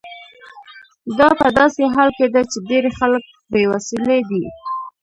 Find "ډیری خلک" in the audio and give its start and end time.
2.69-3.23